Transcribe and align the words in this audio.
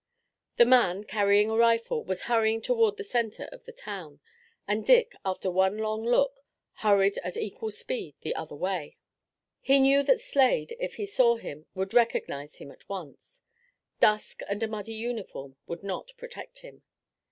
The 0.57 0.65
man, 0.65 1.03
carrying 1.03 1.51
a 1.51 1.55
rifle, 1.55 2.03
was 2.03 2.23
hurrying 2.23 2.59
toward 2.63 2.97
the 2.97 3.03
center 3.03 3.43
of 3.51 3.65
the 3.65 3.71
town, 3.71 4.19
and 4.67 4.83
Dick, 4.83 5.13
after 5.23 5.51
one 5.51 5.77
long 5.77 6.03
look, 6.03 6.39
hurried 6.77 7.19
at 7.19 7.37
equal 7.37 7.69
speed 7.69 8.15
the 8.21 8.33
other 8.33 8.55
way. 8.55 8.97
He 9.59 9.79
knew 9.79 10.01
that 10.01 10.19
Slade, 10.19 10.75
if 10.79 10.95
he 10.95 11.05
saw 11.05 11.35
him, 11.35 11.67
would 11.75 11.93
recognize 11.93 12.55
him 12.55 12.71
at 12.71 12.89
once. 12.89 13.41
Dusk 13.99 14.39
and 14.49 14.63
a 14.63 14.67
muddy 14.67 14.95
uniform 14.95 15.57
would 15.67 15.83
not 15.83 16.13
protect 16.17 16.61
him. 16.61 16.81